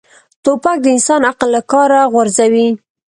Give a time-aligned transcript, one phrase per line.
[0.43, 2.67] توپک د انسان عقل له کاره غورځوي.